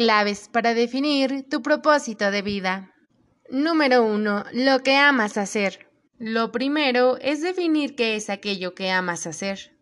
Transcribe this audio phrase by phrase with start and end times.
[0.00, 2.90] Claves para definir tu propósito de vida.
[3.50, 4.44] Número 1.
[4.54, 5.90] Lo que amas hacer.
[6.18, 9.76] Lo primero es definir qué es aquello que amas hacer.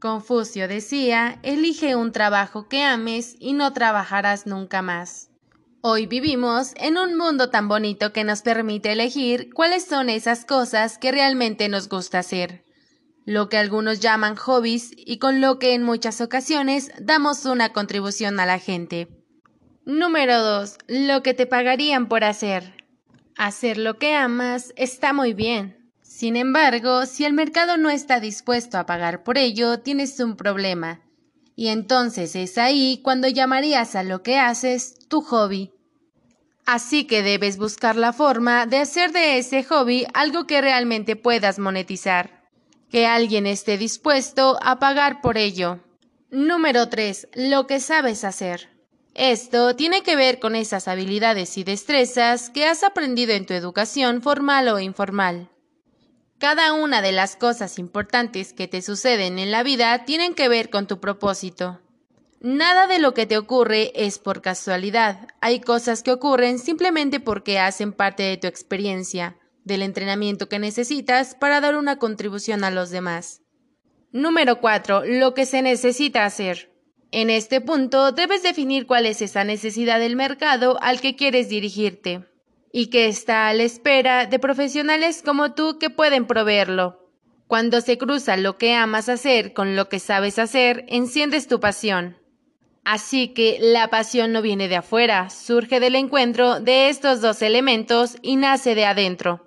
[0.00, 5.30] Confucio decía, elige un trabajo que ames y no trabajarás nunca más.
[5.80, 10.98] Hoy vivimos en un mundo tan bonito que nos permite elegir cuáles son esas cosas
[10.98, 12.64] que realmente nos gusta hacer,
[13.26, 18.40] lo que algunos llaman hobbies y con lo que en muchas ocasiones damos una contribución
[18.40, 19.21] a la gente.
[19.84, 20.78] Número 2.
[20.86, 22.84] Lo que te pagarían por hacer.
[23.36, 25.90] Hacer lo que amas está muy bien.
[26.02, 31.00] Sin embargo, si el mercado no está dispuesto a pagar por ello, tienes un problema.
[31.56, 35.72] Y entonces es ahí cuando llamarías a lo que haces tu hobby.
[36.64, 41.58] Así que debes buscar la forma de hacer de ese hobby algo que realmente puedas
[41.58, 42.44] monetizar.
[42.88, 45.80] Que alguien esté dispuesto a pagar por ello.
[46.30, 47.30] Número 3.
[47.34, 48.71] Lo que sabes hacer.
[49.14, 54.22] Esto tiene que ver con esas habilidades y destrezas que has aprendido en tu educación
[54.22, 55.50] formal o informal.
[56.38, 60.70] Cada una de las cosas importantes que te suceden en la vida tienen que ver
[60.70, 61.80] con tu propósito.
[62.40, 65.28] Nada de lo que te ocurre es por casualidad.
[65.40, 71.36] Hay cosas que ocurren simplemente porque hacen parte de tu experiencia, del entrenamiento que necesitas
[71.36, 73.42] para dar una contribución a los demás.
[74.10, 75.04] Número 4.
[75.04, 76.71] Lo que se necesita hacer.
[77.12, 82.24] En este punto debes definir cuál es esa necesidad del mercado al que quieres dirigirte
[82.72, 87.10] y que está a la espera de profesionales como tú que pueden proveerlo.
[87.48, 92.16] Cuando se cruza lo que amas hacer con lo que sabes hacer, enciendes tu pasión.
[92.82, 98.16] Así que la pasión no viene de afuera, surge del encuentro de estos dos elementos
[98.22, 99.46] y nace de adentro.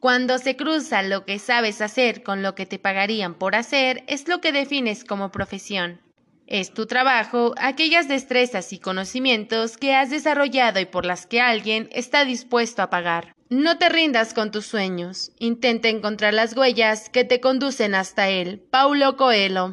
[0.00, 4.28] Cuando se cruza lo que sabes hacer con lo que te pagarían por hacer, es
[4.28, 6.00] lo que defines como profesión.
[6.46, 11.88] Es tu trabajo aquellas destrezas y conocimientos que has desarrollado y por las que alguien
[11.92, 13.34] está dispuesto a pagar.
[13.48, 15.30] No te rindas con tus sueños.
[15.38, 18.62] Intenta encontrar las huellas que te conducen hasta él.
[18.70, 19.70] Paulo Coelho.